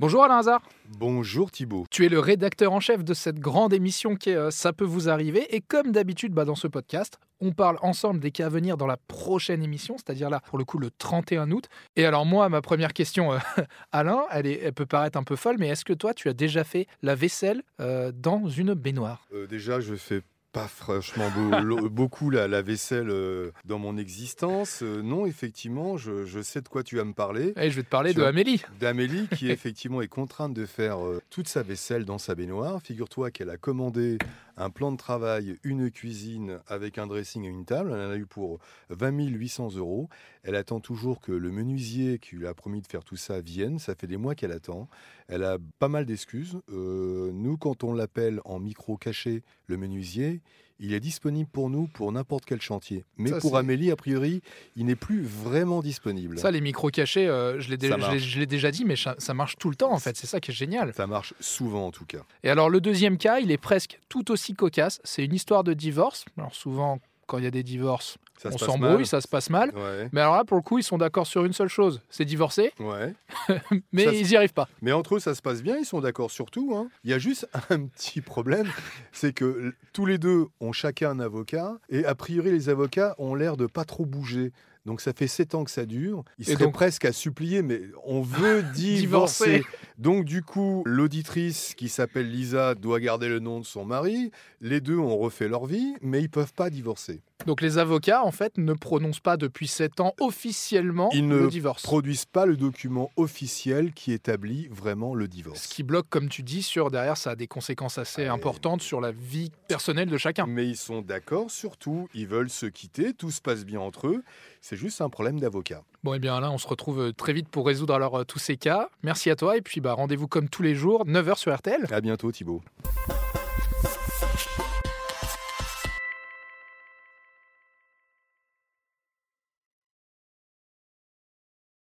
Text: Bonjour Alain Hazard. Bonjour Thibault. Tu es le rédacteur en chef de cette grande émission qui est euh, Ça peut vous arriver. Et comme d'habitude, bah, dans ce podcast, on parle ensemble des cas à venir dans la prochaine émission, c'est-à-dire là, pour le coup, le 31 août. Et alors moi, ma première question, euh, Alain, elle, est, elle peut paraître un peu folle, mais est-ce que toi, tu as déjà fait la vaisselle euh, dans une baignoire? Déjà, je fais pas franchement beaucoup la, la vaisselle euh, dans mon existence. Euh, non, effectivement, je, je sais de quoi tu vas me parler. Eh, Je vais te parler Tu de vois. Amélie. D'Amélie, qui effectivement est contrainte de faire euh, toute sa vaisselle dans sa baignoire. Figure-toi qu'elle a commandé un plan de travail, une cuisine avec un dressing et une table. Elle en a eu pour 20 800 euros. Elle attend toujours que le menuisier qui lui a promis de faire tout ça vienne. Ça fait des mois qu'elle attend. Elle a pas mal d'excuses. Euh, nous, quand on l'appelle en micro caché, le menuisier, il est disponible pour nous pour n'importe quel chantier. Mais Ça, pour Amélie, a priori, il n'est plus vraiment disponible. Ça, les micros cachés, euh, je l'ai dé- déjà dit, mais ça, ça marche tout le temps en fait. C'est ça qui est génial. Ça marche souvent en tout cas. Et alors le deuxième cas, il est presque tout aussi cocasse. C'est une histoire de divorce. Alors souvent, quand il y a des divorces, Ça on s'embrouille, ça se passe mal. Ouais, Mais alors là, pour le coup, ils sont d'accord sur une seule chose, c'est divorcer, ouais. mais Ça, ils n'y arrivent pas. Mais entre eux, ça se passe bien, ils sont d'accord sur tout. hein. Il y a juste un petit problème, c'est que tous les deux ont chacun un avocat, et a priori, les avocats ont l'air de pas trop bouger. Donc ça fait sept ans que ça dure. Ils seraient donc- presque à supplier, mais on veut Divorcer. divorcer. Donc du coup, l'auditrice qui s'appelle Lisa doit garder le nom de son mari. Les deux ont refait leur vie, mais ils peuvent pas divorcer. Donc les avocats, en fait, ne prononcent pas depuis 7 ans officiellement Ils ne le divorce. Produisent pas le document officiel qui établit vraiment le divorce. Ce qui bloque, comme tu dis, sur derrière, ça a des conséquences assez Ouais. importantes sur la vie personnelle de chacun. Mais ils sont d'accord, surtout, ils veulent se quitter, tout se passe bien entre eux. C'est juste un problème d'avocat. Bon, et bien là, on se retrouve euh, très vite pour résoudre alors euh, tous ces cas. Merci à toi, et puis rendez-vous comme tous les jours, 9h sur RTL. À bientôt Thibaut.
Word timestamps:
Bonjour 0.00 0.24
Alain 0.24 0.38
Hazard. 0.38 0.62
Bonjour 0.96 1.50
Thibault. 1.50 1.84
Tu 1.90 2.06
es 2.06 2.08
le 2.08 2.20
rédacteur 2.20 2.72
en 2.72 2.80
chef 2.80 3.04
de 3.04 3.12
cette 3.12 3.38
grande 3.38 3.74
émission 3.74 4.16
qui 4.16 4.30
est 4.30 4.34
euh, 4.34 4.50
Ça 4.50 4.72
peut 4.72 4.86
vous 4.86 5.10
arriver. 5.10 5.54
Et 5.54 5.60
comme 5.60 5.92
d'habitude, 5.92 6.32
bah, 6.32 6.46
dans 6.46 6.54
ce 6.54 6.68
podcast, 6.68 7.18
on 7.42 7.52
parle 7.52 7.76
ensemble 7.82 8.18
des 8.18 8.30
cas 8.30 8.46
à 8.46 8.48
venir 8.48 8.78
dans 8.78 8.86
la 8.86 8.96
prochaine 8.96 9.62
émission, 9.62 9.98
c'est-à-dire 9.98 10.30
là, 10.30 10.40
pour 10.46 10.56
le 10.56 10.64
coup, 10.64 10.78
le 10.78 10.90
31 10.90 11.50
août. 11.50 11.68
Et 11.96 12.06
alors 12.06 12.24
moi, 12.24 12.48
ma 12.48 12.62
première 12.62 12.94
question, 12.94 13.34
euh, 13.34 13.38
Alain, 13.92 14.22
elle, 14.30 14.46
est, 14.46 14.60
elle 14.62 14.72
peut 14.72 14.86
paraître 14.86 15.18
un 15.18 15.22
peu 15.22 15.36
folle, 15.36 15.56
mais 15.58 15.68
est-ce 15.68 15.84
que 15.84 15.92
toi, 15.92 16.14
tu 16.14 16.30
as 16.30 16.32
déjà 16.32 16.64
fait 16.64 16.86
la 17.02 17.14
vaisselle 17.14 17.62
euh, 17.80 18.10
dans 18.10 18.48
une 18.48 18.72
baignoire? 18.72 19.26
Déjà, 19.50 19.80
je 19.80 19.96
fais 19.96 20.22
pas 20.52 20.66
franchement 20.68 21.28
beaucoup 21.90 22.30
la, 22.30 22.48
la 22.48 22.62
vaisselle 22.62 23.08
euh, 23.10 23.50
dans 23.64 23.78
mon 23.78 23.96
existence. 23.96 24.82
Euh, 24.82 25.02
non, 25.02 25.26
effectivement, 25.26 25.96
je, 25.96 26.24
je 26.24 26.40
sais 26.40 26.60
de 26.60 26.68
quoi 26.68 26.82
tu 26.82 26.96
vas 26.96 27.04
me 27.04 27.12
parler. 27.12 27.52
Eh, 27.56 27.70
Je 27.70 27.76
vais 27.76 27.82
te 27.82 27.88
parler 27.88 28.10
Tu 28.10 28.16
de 28.16 28.20
vois. 28.22 28.30
Amélie. 28.30 28.62
D'Amélie, 28.80 29.28
qui 29.36 29.48
effectivement 29.50 30.00
est 30.02 30.08
contrainte 30.08 30.52
de 30.54 30.66
faire 30.66 31.04
euh, 31.06 31.20
toute 31.30 31.48
sa 31.48 31.62
vaisselle 31.62 32.04
dans 32.04 32.18
sa 32.18 32.34
baignoire. 32.34 32.80
Figure-toi 32.82 33.30
qu'elle 33.30 33.50
a 33.50 33.56
commandé 33.56 34.18
un 34.60 34.68
plan 34.68 34.92
de 34.92 34.98
travail, 34.98 35.58
une 35.64 35.90
cuisine 35.90 36.60
avec 36.66 36.98
un 36.98 37.06
dressing 37.06 37.44
et 37.44 37.48
une 37.48 37.64
table. 37.64 37.92
Elle 37.94 38.06
en 38.06 38.10
a 38.10 38.16
eu 38.16 38.26
pour 38.26 38.58
20 38.90 39.10
800 39.10 39.76
euros. 39.76 40.08
Elle 40.42 40.54
attend 40.54 40.80
toujours 40.80 41.20
que 41.20 41.32
le 41.32 41.50
menuisier 41.50 42.18
qui 42.18 42.36
lui 42.36 42.46
a 42.46 42.52
promis 42.52 42.82
de 42.82 42.86
faire 42.86 43.02
tout 43.02 43.16
ça 43.16 43.40
vienne. 43.40 43.78
Ça 43.78 43.94
fait 43.94 44.06
des 44.06 44.18
mois 44.18 44.34
qu'elle 44.34 44.52
attend. 44.52 44.88
Elle 45.28 45.44
a 45.44 45.56
pas 45.78 45.88
mal 45.88 46.04
d'excuses. 46.04 46.60
Euh, 46.68 47.30
nous, 47.32 47.56
quand 47.56 47.84
on 47.84 47.94
l'appelle 47.94 48.40
en 48.44 48.60
micro 48.60 48.98
caché, 48.98 49.42
le 49.66 49.78
menuisier, 49.78 50.42
il 50.80 50.92
est 50.94 51.00
disponible 51.00 51.48
pour 51.52 51.70
nous 51.70 51.86
pour 51.86 52.10
n'importe 52.10 52.44
quel 52.46 52.60
chantier. 52.60 53.04
Mais 53.18 53.30
Ça, 53.30 53.38
pour 53.38 53.56
Amélie, 53.56 53.90
a 53.90 53.96
priori, 53.96 54.40
il 54.76 54.86
n'est 54.86 54.96
plus 54.96 55.22
vraiment 55.22 55.82
disponible. 55.82 56.38
Ça, 56.38 56.50
les 56.50 56.60
micros 56.60 56.88
cachés, 56.90 57.28
euh, 57.28 57.60
je 57.60 57.68
l'ai 57.70 57.76
dé- 57.76 58.46
déjà 58.46 58.70
dit, 58.70 58.84
mais 58.84 58.96
ça, 58.96 59.14
ça 59.18 59.34
marche 59.34 59.56
tout 59.58 59.70
le 59.70 59.76
temps 59.76 59.92
en 59.92 59.98
fait. 59.98 60.16
C'est 60.16 60.26
ça 60.26 60.40
qui 60.40 60.50
est 60.50 60.54
génial. 60.54 60.92
Ça 60.94 61.06
marche 61.06 61.34
souvent 61.38 61.86
en 61.86 61.90
tout 61.90 62.06
cas. 62.06 62.22
Et 62.42 62.50
alors 62.50 62.70
le 62.70 62.80
deuxième 62.80 63.18
cas, 63.18 63.38
il 63.40 63.50
est 63.50 63.58
presque 63.58 64.00
tout 64.08 64.30
aussi 64.30 64.54
cocasse. 64.54 65.00
C'est 65.04 65.24
une 65.24 65.34
histoire 65.34 65.62
de 65.64 65.74
divorce. 65.74 66.24
Alors 66.38 66.54
souvent, 66.54 66.98
quand 67.26 67.38
il 67.38 67.44
y 67.44 67.46
a 67.46 67.50
des 67.52 67.62
divorces, 67.62 68.16
Ça 68.42 68.48
on 68.52 68.56
s'embrouille, 68.58 69.04
ça 69.06 69.20
se 69.20 69.28
passe 69.28 69.50
mal. 69.50 69.70
Ouais, 69.76 70.08
Mais 70.12 70.20
alors 70.22 70.36
là, 70.36 70.44
pour 70.44 70.56
le 70.56 70.62
coup, 70.62 70.78
ils 70.78 70.82
sont 70.82 70.96
d'accord 70.96 71.26
sur 71.26 71.44
une 71.44 71.52
seule 71.52 71.68
chose, 71.68 72.00
c'est 72.08 72.24
divorcer, 72.24 72.72
ouais. 72.80 73.14
mais 73.92 74.04
Ça, 74.04 74.12
ils 74.14 74.26
n'y 74.26 74.36
arrivent 74.36 74.54
pas. 74.54 74.66
Mais 74.80 74.92
entre 74.92 75.16
eux, 75.16 75.18
ça 75.20 75.34
se 75.34 75.42
passe 75.42 75.62
bien, 75.62 75.76
ils 75.76 75.84
sont 75.84 76.00
d'accord 76.00 76.30
sur 76.30 76.50
tout. 76.50 76.72
hein. 76.74 76.88
Il 77.04 77.10
y 77.10 77.12
a 77.12 77.18
juste 77.18 77.46
un 77.70 77.84
petit 77.86 78.20
problème, 78.22 78.66
c'est 79.12 79.32
que 79.34 79.74
tous 79.92 80.06
les 80.06 80.16
deux 80.16 80.46
ont 80.60 80.72
chacun 80.72 81.10
un 81.10 81.20
avocat, 81.20 81.74
et 81.90 82.04
a 82.06 82.14
priori, 82.14 82.50
les 82.50 82.68
avocats 82.70 83.14
ont 83.18 83.34
l'air 83.34 83.56
de 83.58 83.66
pas 83.66 83.84
trop 83.84 84.06
bouger. 84.06 84.52
Donc 84.86 85.02
ça 85.02 85.12
fait 85.12 85.26
sept 85.26 85.54
ans 85.54 85.64
que 85.64 85.70
ça 85.70 85.84
dure. 85.84 86.24
Ils 86.38 86.46
seraient 86.46 86.64
donc- 86.64 86.72
presque 86.72 87.04
à 87.04 87.12
supplier, 87.12 87.60
mais 87.60 87.82
on 88.06 88.22
veut 88.22 88.62
Divorcer. 88.74 89.58
divorcer. 89.58 89.64
Donc 90.00 90.24
du 90.24 90.42
coup, 90.42 90.82
l'auditrice 90.86 91.74
qui 91.76 91.90
s'appelle 91.90 92.30
Lisa 92.30 92.74
doit 92.74 93.00
garder 93.00 93.28
le 93.28 93.38
nom 93.38 93.60
de 93.60 93.66
son 93.66 93.84
mari. 93.84 94.30
Les 94.62 94.80
deux 94.80 94.96
ont 94.96 95.18
refait 95.18 95.46
leur 95.46 95.66
vie, 95.66 95.94
mais 96.00 96.22
ils 96.22 96.30
peuvent 96.30 96.54
pas 96.54 96.70
divorcer. 96.70 97.20
Donc 97.46 97.60
les 97.60 97.76
avocats, 97.78 98.22
en 98.24 98.32
fait, 98.32 98.56
ne 98.58 98.72
prononcent 98.72 99.20
pas 99.20 99.36
depuis 99.36 99.66
7 99.68 100.00
ans 100.00 100.14
officiellement 100.20 101.10
Ils 101.12 101.26
ne 101.26 101.36
le 101.36 101.48
divorce. 101.48 101.82
Produisent 101.82 102.24
pas 102.26 102.44
le 102.46 102.56
document 102.56 103.10
officiel 103.16 103.92
qui 103.92 104.12
établit 104.12 104.68
vraiment 104.70 105.14
le 105.14 105.28
divorce. 105.28 105.62
Ce 105.62 105.68
qui 105.68 105.82
bloque, 105.82 106.06
comme 106.08 106.28
tu 106.30 106.42
dis, 106.42 106.62
sur 106.62 106.90
derrière, 106.90 107.16
ça 107.18 107.30
a 107.30 107.36
des 107.36 107.46
conséquences 107.46 107.98
assez 107.98 108.22
Ouais. 108.22 108.28
importantes 108.28 108.80
sur 108.82 109.00
la 109.02 109.12
vie 109.12 109.50
personnelle 109.68 110.08
de 110.10 110.18
chacun. 110.18 110.46
Mais 110.46 110.66
ils 110.66 110.76
sont 110.76 111.00
d'accord, 111.02 111.50
surtout, 111.50 112.08
ils 112.14 112.26
veulent 112.26 112.50
se 112.50 112.66
quitter, 112.66 113.12
tout 113.14 113.30
se 113.30 113.40
passe 113.42 113.64
bien 113.66 113.80
entre 113.80 114.08
eux. 114.08 114.22
C'est 114.62 114.76
juste 114.76 115.00
un 115.00 115.08
problème 115.08 115.40
d'avocat. 115.40 115.82
Bon, 116.02 116.12
et 116.14 116.18
bien 116.18 116.40
là, 116.40 116.50
on 116.50 116.58
se 116.58 116.66
retrouve 116.68 117.00
euh, 117.00 117.12
très 117.12 117.32
vite 117.34 117.48
pour 117.48 117.66
résoudre 117.66 117.94
alors 117.94 118.18
euh, 118.20 118.24
tous 118.24 118.38
ces 118.38 118.56
cas. 118.56 118.88
Merci 119.02 119.30
à 119.30 119.36
toi, 119.36 119.56
et 119.56 119.62
puis 119.62 119.80
rendez-vous 119.94 120.28
comme 120.28 120.48
tous 120.48 120.62
les 120.62 120.74
jours, 120.74 121.06
9h 121.06 121.36
sur 121.36 121.54
RTL. 121.54 121.86
À 121.90 122.00
bientôt 122.00 122.30
Thibaut. 122.32 122.62